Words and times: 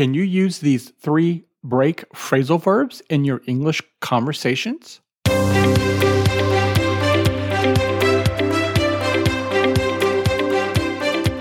Can 0.00 0.14
you 0.14 0.22
use 0.22 0.60
these 0.60 0.88
three 0.98 1.44
break 1.62 2.08
phrasal 2.14 2.58
verbs 2.58 3.02
in 3.10 3.26
your 3.26 3.42
English 3.46 3.82
conversations? 4.00 5.02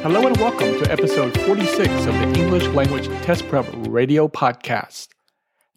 Hello 0.04 0.28
and 0.28 0.36
welcome 0.36 0.78
to 0.78 0.92
episode 0.92 1.40
46 1.44 1.88
of 1.88 2.14
the 2.16 2.34
English 2.36 2.66
Language 2.76 3.08
Test 3.24 3.48
Prep 3.48 3.66
Radio 3.88 4.28
Podcast, 4.28 5.08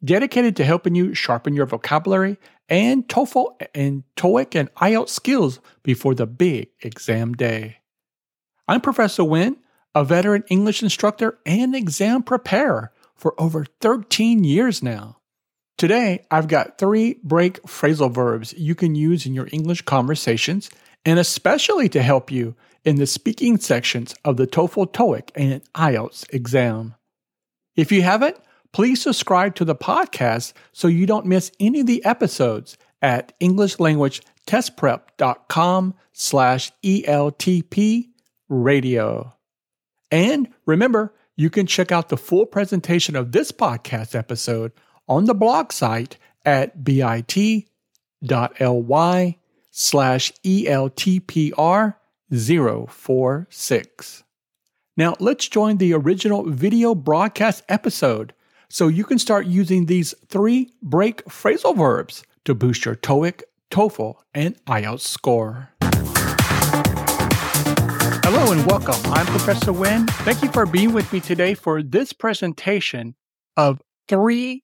dedicated 0.05 0.57
to 0.57 0.65
helping 0.65 0.97
you 0.97 1.15
sharpen 1.15 1.55
your 1.55 1.67
vocabulary 1.67 2.37
and 2.69 3.07
TOEFL 3.07 3.61
and 3.77 4.03
TOEIC 4.17 4.59
and 4.59 4.75
IELTS 4.75 5.11
skills 5.11 5.61
before 5.85 6.17
the 6.17 6.27
big 6.27 6.71
exam 6.81 7.35
day. 7.35 7.77
I'm 8.67 8.81
Professor 8.81 9.23
Wynn, 9.23 9.57
a 9.95 10.05
veteran 10.05 10.45
English 10.49 10.83
instructor 10.83 11.39
and 11.45 11.75
exam 11.75 12.23
preparer 12.23 12.93
for 13.15 13.39
over 13.41 13.67
13 13.81 14.45
years 14.45 14.83
now. 14.83 15.19
Today, 15.79 16.25
I've 16.31 16.49
got 16.49 16.79
three 16.79 17.19
break 17.23 17.63
phrasal 17.63 18.13
verbs 18.13 18.53
you 18.55 18.75
can 18.75 18.95
use 18.95 19.27
in 19.27 19.35
your 19.35 19.49
English 19.53 19.83
conversations 19.83 20.71
and 21.05 21.19
especially 21.19 21.89
to 21.91 22.03
help 22.03 22.31
you 22.31 22.55
in 22.85 22.97
the 22.97 23.07
speaking 23.07 23.59
sections 23.59 24.15
of 24.25 24.37
the 24.37 24.47
TOEFL, 24.47 24.93
TOEIC, 24.93 25.31
and 25.35 25.63
IELTS 25.75 26.33
exam. 26.33 26.95
If 27.77 27.91
you 27.91 28.03
haven't, 28.03 28.37
please 28.73 29.03
subscribe 29.03 29.57
to 29.57 29.65
the 29.65 29.75
podcast 29.75 30.53
so 30.73 30.87
you 30.89 31.07
don't 31.07 31.27
miss 31.27 31.51
any 31.59 31.81
of 31.81 31.87
the 31.87 32.05
episodes 32.05 32.77
at 33.01 33.33
englishlanguagetestprep.com 33.41 35.95
slash 36.13 36.71
ELTP 36.85 38.09
radio. 38.49 39.35
And 40.13 40.49
remember, 40.67 41.13
you 41.35 41.51
can 41.51 41.67
check 41.67 41.91
out 41.91 42.11
the 42.11 42.17
full 42.19 42.47
presentation 42.47 43.17
of 43.17 43.33
this 43.33 43.51
podcast 43.51 44.15
episode 44.15 44.71
on 45.09 45.25
the 45.25 45.35
blog 45.35 45.73
site 45.73 46.19
at 46.45 46.85
bit.ly 46.85 47.37
slash 49.71 50.33
ELTPR 50.45 51.95
046. 52.31 54.25
Now 54.95 55.15
let's 55.19 55.49
join 55.49 55.79
the 55.79 55.95
original 55.95 56.45
video 56.45 56.95
broadcast 56.95 57.65
episode 57.69 58.35
so 58.69 58.89
you 58.89 59.05
can 59.05 59.19
start 59.19 59.47
using 59.47 59.87
these 59.87 60.15
three 60.29 60.71
break 60.83 61.25
phrasal 61.25 61.77
verbs 61.77 62.25
to 62.45 62.55
boost 62.55 62.85
your 62.85 62.97
TOEIC, 62.97 63.43
TOEFL, 63.71 64.17
and 64.35 64.63
IELTS 64.67 65.01
score. 65.01 65.71
Hello 68.25 68.53
and 68.53 68.65
welcome. 68.67 69.13
I'm 69.13 69.27
Professor 69.27 69.73
Wynn. 69.73 70.07
Thank 70.07 70.43
you 70.43 70.51
for 70.53 70.65
being 70.65 70.93
with 70.93 71.13
me 71.13 71.19
today 71.19 71.55
for 71.55 71.83
this 71.83 72.13
presentation 72.13 73.17
of 73.57 73.83
three 74.09 74.63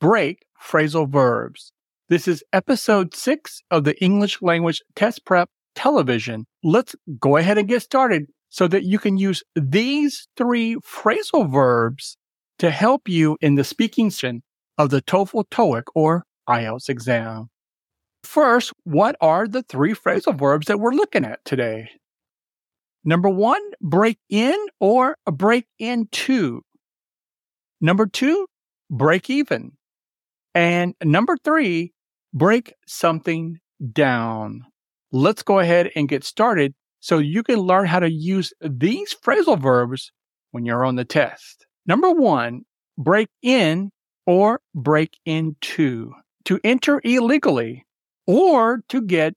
break 0.00 0.44
phrasal 0.62 1.10
verbs. 1.10 1.72
This 2.10 2.28
is 2.28 2.44
episode 2.52 3.14
six 3.14 3.62
of 3.70 3.84
the 3.84 3.98
English 4.04 4.42
language 4.42 4.82
test 4.94 5.24
prep 5.24 5.48
television. 5.74 6.44
Let's 6.62 6.94
go 7.18 7.38
ahead 7.38 7.56
and 7.56 7.66
get 7.66 7.80
started 7.80 8.26
so 8.50 8.68
that 8.68 8.84
you 8.84 8.98
can 8.98 9.16
use 9.16 9.42
these 9.56 10.28
three 10.36 10.76
phrasal 10.76 11.50
verbs 11.50 12.18
to 12.58 12.70
help 12.70 13.08
you 13.08 13.38
in 13.40 13.54
the 13.54 13.64
speaking 13.64 14.10
section 14.10 14.42
of 14.76 14.90
the 14.90 15.00
TOEFL, 15.00 15.44
TOEIC, 15.50 15.84
or 15.94 16.24
IELTS 16.48 16.90
exam. 16.90 17.48
First, 18.24 18.74
what 18.84 19.16
are 19.22 19.48
the 19.48 19.62
three 19.62 19.94
phrasal 19.94 20.38
verbs 20.38 20.66
that 20.66 20.78
we're 20.78 20.92
looking 20.92 21.24
at 21.24 21.42
today? 21.46 21.88
Number 23.04 23.28
one, 23.28 23.62
break 23.80 24.18
in 24.28 24.56
or 24.78 25.16
break 25.26 25.66
into. 25.78 26.62
Number 27.80 28.06
two, 28.06 28.46
break 28.90 29.30
even. 29.30 29.72
And 30.54 30.94
number 31.02 31.36
three, 31.42 31.92
break 32.34 32.74
something 32.86 33.58
down. 33.92 34.66
Let's 35.12 35.42
go 35.42 35.58
ahead 35.58 35.90
and 35.96 36.08
get 36.08 36.24
started 36.24 36.74
so 37.00 37.18
you 37.18 37.42
can 37.42 37.58
learn 37.58 37.86
how 37.86 38.00
to 38.00 38.10
use 38.10 38.52
these 38.60 39.14
phrasal 39.14 39.58
verbs 39.58 40.12
when 40.50 40.66
you're 40.66 40.84
on 40.84 40.96
the 40.96 41.04
test. 41.04 41.66
Number 41.86 42.10
one, 42.10 42.62
break 42.98 43.28
in 43.42 43.90
or 44.26 44.60
break 44.74 45.16
into. 45.24 46.12
To 46.46 46.60
enter 46.64 47.00
illegally 47.04 47.86
or 48.26 48.82
to 48.88 49.02
get 49.02 49.34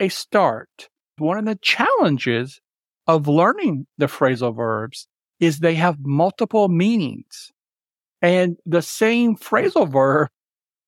a 0.00 0.08
start. 0.08 0.88
One 1.18 1.38
of 1.38 1.44
the 1.44 1.58
challenges 1.60 2.60
of 3.06 3.28
learning 3.28 3.86
the 3.98 4.06
phrasal 4.06 4.54
verbs 4.54 5.06
is 5.40 5.58
they 5.58 5.74
have 5.74 5.96
multiple 6.00 6.68
meanings. 6.68 7.52
And 8.22 8.56
the 8.64 8.82
same 8.82 9.36
phrasal 9.36 9.90
verb 9.90 10.28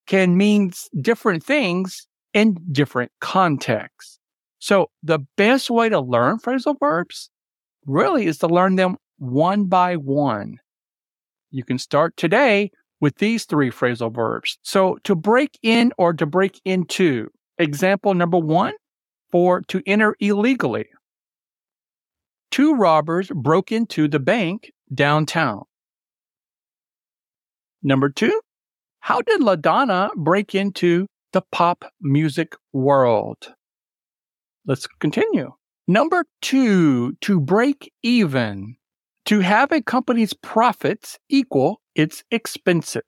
can 0.06 0.37
mean 0.37 0.72
different 1.00 1.43
things 1.43 2.06
in 2.32 2.56
different 2.72 3.12
contexts. 3.21 4.19
So 4.59 4.91
the 5.03 5.19
best 5.37 5.71
way 5.71 5.88
to 5.88 6.00
learn 6.00 6.38
phrasal 6.38 6.77
verbs 6.78 7.31
really 7.87 8.27
is 8.27 8.38
to 8.38 8.47
learn 8.47 8.77
them 8.77 8.97
one 9.19 9.65
by 9.65 9.97
one. 9.97 10.59
You 11.50 11.65
can 11.65 11.78
start 11.78 12.16
today 12.16 12.71
with 13.00 13.16
these 13.16 13.44
three 13.44 13.71
phrasal 13.71 14.15
verbs. 14.15 14.59
So 14.62 14.98
to 15.04 15.15
break 15.15 15.59
in 15.62 15.93
or 15.98 16.12
to 16.15 16.27
break 16.27 16.60
into, 16.65 17.28
example 17.59 18.15
number 18.15 18.38
one, 18.38 18.75
for 19.31 19.60
to 19.62 19.83
enter 19.87 20.16
illegally 20.21 20.87
two 22.56 22.74
robbers 22.74 23.30
broke 23.34 23.70
into 23.70 24.08
the 24.08 24.18
bank 24.18 24.72
downtown. 24.94 25.62
Number 27.82 28.08
two, 28.08 28.40
how 29.00 29.20
did 29.20 29.42
LaDonna 29.42 30.14
break 30.16 30.54
into 30.54 31.06
the 31.34 31.42
pop 31.52 31.84
music 32.00 32.54
world? 32.72 33.52
Let's 34.66 34.86
continue. 34.86 35.52
Number 35.86 36.24
two, 36.40 37.12
to 37.20 37.40
break 37.40 37.92
even. 38.02 38.76
To 39.26 39.40
have 39.40 39.70
a 39.70 39.82
company's 39.82 40.32
profits 40.32 41.18
equal 41.28 41.82
its 41.94 42.24
expenses. 42.30 43.02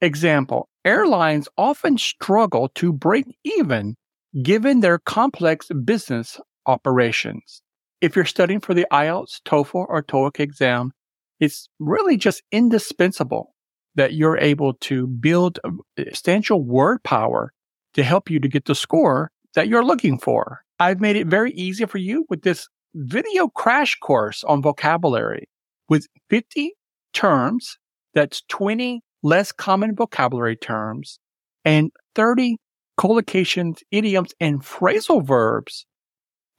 Example, 0.00 0.68
airlines 0.84 1.48
often 1.56 1.98
struggle 1.98 2.68
to 2.74 2.92
break 2.92 3.26
even 3.44 3.94
given 4.42 4.80
their 4.80 4.98
complex 4.98 5.68
business 5.84 6.40
operations 6.66 7.62
if 8.02 8.16
you're 8.16 8.24
studying 8.24 8.60
for 8.60 8.74
the 8.74 8.86
IELTS, 8.92 9.40
TOEFL, 9.46 9.86
or 9.88 10.02
TOEIC 10.02 10.40
exam, 10.40 10.92
it's 11.38 11.68
really 11.78 12.16
just 12.16 12.42
indispensable 12.50 13.54
that 13.94 14.14
you're 14.14 14.38
able 14.38 14.74
to 14.74 15.06
build 15.06 15.60
substantial 15.98 16.62
word 16.62 17.02
power 17.04 17.52
to 17.94 18.02
help 18.02 18.28
you 18.28 18.40
to 18.40 18.48
get 18.48 18.64
the 18.64 18.74
score 18.74 19.30
that 19.54 19.68
you're 19.68 19.84
looking 19.84 20.18
for. 20.18 20.62
I've 20.80 21.00
made 21.00 21.16
it 21.16 21.28
very 21.28 21.52
easy 21.52 21.84
for 21.86 21.98
you 21.98 22.26
with 22.28 22.42
this 22.42 22.68
video 22.94 23.48
crash 23.48 23.96
course 24.00 24.42
on 24.44 24.62
vocabulary 24.62 25.48
with 25.88 26.08
50 26.28 26.74
terms. 27.12 27.78
That's 28.14 28.42
20 28.48 29.02
less 29.22 29.52
common 29.52 29.94
vocabulary 29.94 30.56
terms 30.56 31.20
and 31.64 31.92
30 32.16 32.56
collocations, 32.98 33.78
idioms, 33.92 34.34
and 34.40 34.62
phrasal 34.62 35.24
verbs 35.24 35.86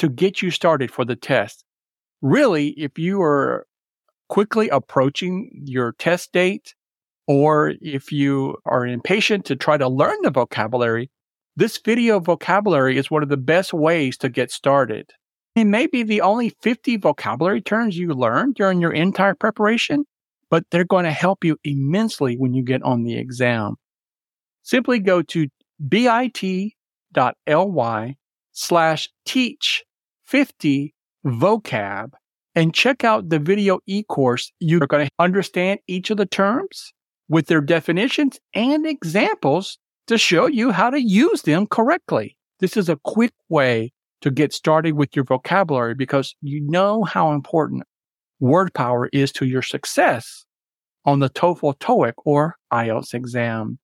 to 0.04 0.10
get 0.10 0.42
you 0.42 0.52
started 0.52 0.92
for 0.92 1.06
the 1.06 1.16
test. 1.16 1.64
Really, 2.22 2.72
if 2.72 3.00
you 3.00 3.22
are 3.22 3.66
quickly 4.28 4.68
approaching 4.68 5.50
your 5.64 5.94
test 5.94 6.34
date, 6.34 6.76
or 7.26 7.76
if 7.80 8.12
you 8.12 8.58
are 8.66 8.86
impatient 8.86 9.46
to 9.46 9.56
try 9.56 9.78
to 9.78 9.88
learn 9.88 10.18
the 10.22 10.30
vocabulary, 10.30 11.10
this 11.56 11.80
video 11.86 12.20
vocabulary 12.20 12.98
is 12.98 13.10
one 13.10 13.24
of 13.24 13.30
the 13.30 13.38
best 13.38 13.74
ways 13.74 14.18
to 14.18 14.28
get 14.28 14.52
started. 14.52 15.10
It 15.56 15.64
may 15.64 15.88
be 15.88 16.04
the 16.04 16.20
only 16.20 16.50
50 16.50 16.98
vocabulary 16.98 17.62
terms 17.62 17.98
you 17.98 18.10
learn 18.10 18.52
during 18.52 18.82
your 18.82 18.92
entire 18.92 19.36
preparation, 19.36 20.04
but 20.50 20.66
they're 20.70 20.84
going 20.84 21.06
to 21.06 21.12
help 21.12 21.46
you 21.46 21.56
immensely 21.64 22.36
when 22.36 22.54
you 22.54 22.62
get 22.62 22.84
on 22.84 23.04
the 23.04 23.18
exam. 23.18 23.76
Simply 24.64 25.00
go 25.00 25.22
to 25.22 25.48
bit.ly 25.88 26.76
slash 28.52 29.10
teach 29.26 29.86
50 30.34 30.96
vocab 31.24 32.14
and 32.56 32.74
check 32.74 33.04
out 33.04 33.30
the 33.30 33.38
video 33.38 33.78
e-course. 33.86 34.52
You're 34.60 34.88
going 34.88 35.06
to 35.06 35.12
understand 35.20 35.80
each 35.88 36.10
of 36.10 36.18
the 36.18 36.26
terms 36.26 36.92
with 37.30 37.46
their 37.46 37.62
definitions 37.62 38.40
and 38.56 38.88
examples 38.88 39.78
to 40.08 40.18
show 40.18 40.48
you 40.48 40.72
how 40.72 40.90
to 40.90 41.00
use 41.00 41.44
them 41.44 41.68
correctly. 41.68 42.36
This 42.62 42.76
is 42.78 42.90
a 42.90 42.98
quick 43.04 43.34
way 43.48 43.94
to 44.22 44.32
get 44.32 44.54
started 44.54 44.94
with 44.94 45.16
your 45.16 45.24
vocabulary 45.24 45.94
because 45.94 46.34
you 46.42 46.62
know 46.62 47.04
how 47.04 47.34
important 47.34 47.84
word 48.40 48.74
power 48.74 49.12
is 49.14 49.32
to 49.34 49.46
your 49.46 49.62
success 49.62 50.46
on 51.06 51.20
the 51.20 51.30
TOEFL, 51.30 51.78
TOEIC, 51.78 52.14
or 52.26 52.56
IELTS 52.74 53.14
exam. 53.14 53.78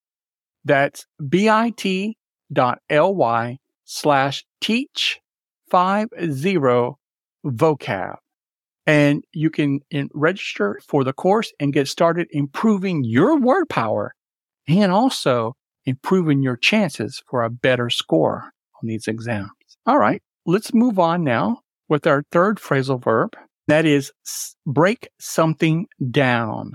That's 0.65 1.05
bit.ly 1.29 2.15
slash 3.85 4.45
teach 4.61 5.21
five 5.69 6.09
zero 6.29 6.97
vocab. 7.45 8.15
and 8.85 9.23
you 9.33 9.49
can 9.49 9.79
in, 9.91 10.09
register 10.13 10.79
for 10.87 11.03
the 11.03 11.13
course 11.13 11.53
and 11.59 11.73
get 11.73 11.87
started 11.87 12.27
improving 12.31 13.03
your 13.03 13.39
word 13.39 13.69
power 13.69 14.15
and 14.67 14.91
also 14.91 15.53
improving 15.85 16.41
your 16.41 16.57
chances 16.57 17.21
for 17.29 17.43
a 17.43 17.49
better 17.49 17.89
score 17.89 18.51
on 18.81 18.87
these 18.87 19.07
exams. 19.07 19.49
All 19.85 19.99
right, 19.99 20.21
let's 20.45 20.73
move 20.73 20.97
on 20.99 21.23
now 21.23 21.61
with 21.87 22.07
our 22.07 22.23
third 22.31 22.57
phrasal 22.57 23.01
verb. 23.03 23.35
That 23.67 23.85
is 23.85 24.11
break 24.65 25.09
something 25.19 25.87
down. 26.09 26.73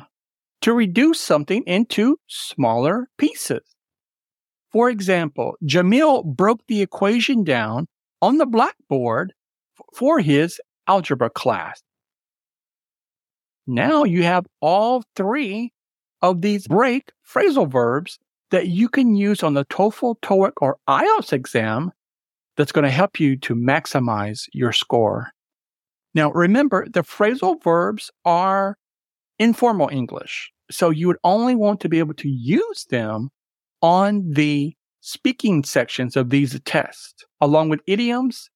To 0.63 0.73
reduce 0.73 1.21
something 1.21 1.63
into 1.67 2.17
smaller 2.29 3.09
pieces. 3.19 3.63
For 4.73 4.89
example, 4.89 5.57
Jamil 5.65 6.25
broke 6.25 6.61
the 6.69 6.81
equation 6.81 7.45
down 7.45 7.87
on 8.25 8.39
the 8.39 8.47
blackboard 8.47 9.35
for 9.93 10.19
his 10.19 10.59
algebra 10.89 11.29
class. 11.29 11.83
Now 13.67 14.05
you 14.05 14.23
have 14.23 14.47
all 14.63 15.05
three 15.15 15.73
of 16.23 16.41
these 16.41 16.67
break 16.67 17.13
phrasal 17.31 17.71
verbs 17.71 18.19
that 18.51 18.69
you 18.69 18.89
can 18.89 19.15
use 19.15 19.43
on 19.43 19.53
the 19.53 19.67
TOEFL, 19.67 20.17
TOEIC, 20.23 20.53
or 20.63 20.79
IELTS 20.89 21.35
exam 21.35 21.93
that's 22.57 22.73
going 22.73 22.85
to 22.85 22.91
help 22.91 23.21
you 23.21 23.37
to 23.41 23.55
maximize 23.55 24.45
your 24.55 24.73
score. 24.73 25.29
Now, 26.15 26.33
remember, 26.33 26.87
the 26.89 27.03
phrasal 27.03 27.63
verbs 27.63 28.11
are 28.25 28.79
informal 29.39 29.91
English. 29.93 30.51
So 30.71 30.89
you 30.89 31.09
would 31.09 31.19
only 31.25 31.57
want 31.57 31.81
to 31.81 31.91
be 31.91 31.99
able 31.99 32.15
to 32.15 32.29
use 32.29 32.87
them 32.89 33.29
on 33.83 34.31
the 34.31 34.75
speaking 35.05 35.63
sections 35.63 36.17
of 36.17 36.31
these 36.31 36.59
tests, 36.61 37.27
along 37.39 37.69
with 37.69 37.81
idioms, 37.87 38.49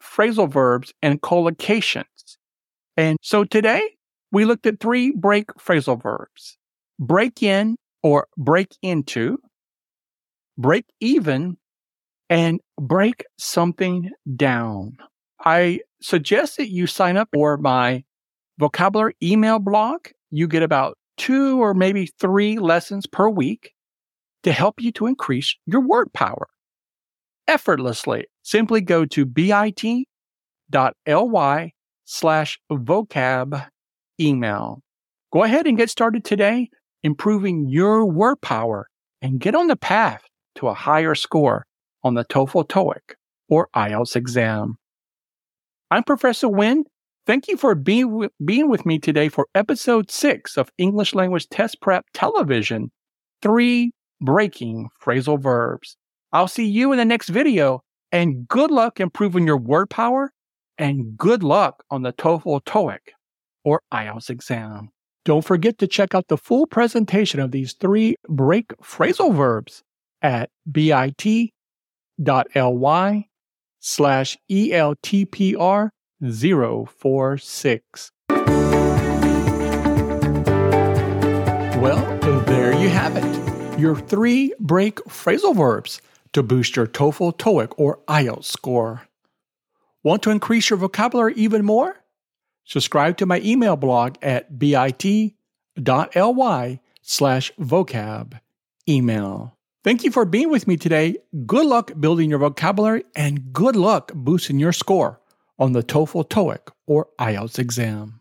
phrasal 0.00 0.48
verbs, 0.48 0.94
and 1.02 1.20
collocations. 1.20 2.04
And 2.96 3.18
so 3.20 3.42
today 3.42 3.82
we 4.30 4.44
looked 4.44 4.64
at 4.66 4.78
three 4.78 5.10
break 5.10 5.48
phrasal 5.54 6.00
verbs 6.00 6.56
break 7.00 7.42
in 7.42 7.76
or 8.04 8.28
break 8.36 8.76
into, 8.80 9.38
break 10.56 10.84
even, 11.00 11.56
and 12.30 12.60
break 12.80 13.24
something 13.36 14.10
down. 14.36 14.98
I 15.44 15.80
suggest 16.00 16.58
that 16.58 16.70
you 16.70 16.86
sign 16.86 17.16
up 17.16 17.28
for 17.34 17.56
my 17.56 18.04
vocabulary 18.58 19.16
email 19.20 19.58
blog. 19.58 20.06
You 20.30 20.46
get 20.46 20.62
about 20.62 20.96
two 21.16 21.60
or 21.60 21.74
maybe 21.74 22.06
three 22.20 22.58
lessons 22.58 23.06
per 23.08 23.28
week 23.28 23.72
to 24.48 24.54
help 24.54 24.80
you 24.80 24.90
to 24.90 25.06
increase 25.06 25.54
your 25.66 25.82
word 25.82 26.10
power 26.14 26.48
effortlessly. 27.48 28.24
Simply 28.42 28.80
go 28.80 29.04
to 29.04 29.26
bit.ly 29.26 29.92
slash 32.06 32.58
vocab 32.72 33.68
email. 34.18 34.82
Go 35.30 35.42
ahead 35.42 35.66
and 35.66 35.76
get 35.76 35.90
started 35.90 36.24
today, 36.24 36.70
improving 37.02 37.68
your 37.68 38.06
word 38.06 38.40
power 38.40 38.88
and 39.20 39.38
get 39.38 39.54
on 39.54 39.66
the 39.66 39.76
path 39.76 40.22
to 40.54 40.68
a 40.68 40.74
higher 40.74 41.14
score 41.14 41.66
on 42.02 42.14
the 42.14 42.24
TOEFL, 42.24 42.68
TOEIC, 42.68 43.16
or 43.50 43.68
IELTS 43.76 44.16
exam. 44.16 44.76
I'm 45.90 46.04
Professor 46.04 46.48
Wynn. 46.48 46.84
Thank 47.26 47.48
you 47.48 47.58
for 47.58 47.74
being, 47.74 48.30
being 48.42 48.70
with 48.70 48.86
me 48.86 48.98
today 48.98 49.28
for 49.28 49.46
episode 49.54 50.10
six 50.10 50.56
of 50.56 50.70
English 50.78 51.14
Language 51.14 51.50
Test 51.50 51.82
Prep 51.82 52.06
Television 52.14 52.90
Three 53.42 53.92
Breaking 54.20 54.88
Phrasal 55.02 55.40
Verbs. 55.40 55.96
I'll 56.32 56.48
see 56.48 56.66
you 56.66 56.92
in 56.92 56.98
the 56.98 57.04
next 57.04 57.28
video, 57.28 57.82
and 58.12 58.46
good 58.48 58.70
luck 58.70 59.00
improving 59.00 59.46
your 59.46 59.56
word 59.56 59.90
power, 59.90 60.32
and 60.76 61.16
good 61.16 61.42
luck 61.42 61.82
on 61.90 62.02
the 62.02 62.12
TOEFL, 62.12 62.64
TOEIC, 62.64 62.98
or 63.64 63.82
IELTS 63.92 64.30
exam. 64.30 64.90
Don't 65.24 65.44
forget 65.44 65.78
to 65.78 65.86
check 65.86 66.14
out 66.14 66.28
the 66.28 66.38
full 66.38 66.66
presentation 66.66 67.40
of 67.40 67.50
these 67.50 67.74
three 67.74 68.16
break 68.28 68.68
phrasal 68.82 69.34
verbs 69.34 69.82
at 70.22 70.50
bit.ly 70.70 71.52
slash 73.80 74.38
ELTPR 74.50 75.90
046. 76.20 78.10
Your 83.78 83.94
three 83.94 84.52
break 84.58 84.96
phrasal 85.04 85.56
verbs 85.56 86.02
to 86.32 86.42
boost 86.42 86.74
your 86.74 86.88
TOEFL, 86.88 87.38
TOEIC, 87.38 87.74
or 87.76 88.00
IELTS 88.08 88.46
score. 88.46 89.02
Want 90.02 90.20
to 90.24 90.30
increase 90.30 90.68
your 90.68 90.78
vocabulary 90.78 91.34
even 91.36 91.64
more? 91.64 92.02
Subscribe 92.64 93.16
to 93.18 93.26
my 93.26 93.40
email 93.40 93.76
blog 93.76 94.16
at 94.20 94.58
bit.ly 94.58 95.30
slash 97.02 97.52
vocab 97.60 98.40
email. 98.88 99.56
Thank 99.84 100.02
you 100.02 100.10
for 100.10 100.24
being 100.24 100.50
with 100.50 100.66
me 100.66 100.76
today. 100.76 101.18
Good 101.46 101.66
luck 101.66 101.92
building 102.00 102.30
your 102.30 102.40
vocabulary 102.40 103.04
and 103.14 103.52
good 103.52 103.76
luck 103.76 104.10
boosting 104.12 104.58
your 104.58 104.72
score 104.72 105.20
on 105.56 105.70
the 105.70 105.84
TOEFL, 105.84 106.28
TOEIC, 106.28 106.72
or 106.88 107.10
IELTS 107.20 107.60
exam. 107.60 108.17